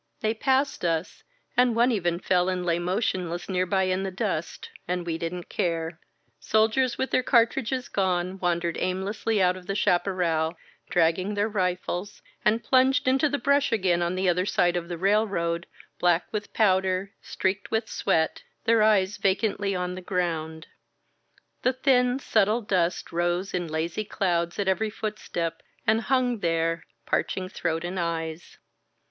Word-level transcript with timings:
They 0.21 0.33
passed 0.33 0.83
us, 0.83 1.21
and 1.55 1.75
one 1.75 1.91
even 1.91 2.17
fell 2.19 2.49
and 2.49 2.65
lay 2.65 2.79
motionless 2.79 3.47
nearby 3.47 3.83
in 3.83 4.01
the 4.01 4.09
dust— 4.09 4.71
and 4.87 5.05
we 5.05 5.15
didn't 5.19 5.47
care. 5.47 5.99
Soldiers 6.39 6.97
with 6.97 7.11
their 7.11 7.21
cartridges 7.21 7.87
gone 7.87 8.39
wandered 8.39 8.77
aimlessly 8.79 9.39
out 9.43 9.55
of 9.55 9.67
the 9.67 9.75
chaparral, 9.75 10.57
dragging 10.89 11.35
their 11.35 11.47
rifles, 11.47 12.23
and 12.43 12.63
plunged 12.63 13.07
into 13.07 13.29
the 13.29 13.37
brush 13.37 13.71
again 13.71 14.01
on 14.01 14.15
the 14.15 14.27
other 14.27 14.43
side 14.47 14.75
of 14.75 14.87
the 14.87 14.97
railroad, 14.97 15.67
black 15.99 16.25
with 16.33 16.51
powder, 16.51 17.11
streaked 17.21 17.69
with 17.69 17.87
sweat, 17.87 18.41
their 18.63 18.81
eyes 18.81 19.17
va 19.17 19.35
cantly 19.35 19.75
on 19.77 19.93
the 19.93 20.01
groimd. 20.01 20.63
The 21.61 21.73
thin, 21.73 22.17
subtle 22.17 22.63
dust 22.63 23.11
rose 23.11 23.53
in 23.53 23.67
lazy 23.67 24.03
clouds 24.03 24.57
at 24.57 24.67
every 24.67 24.89
footstep, 24.89 25.61
and 25.85 26.01
himg 26.05 26.41
there, 26.41 26.85
parching 27.05 27.47
throat 27.47 27.83
and 27.83 27.99
eyes. 27.99 28.57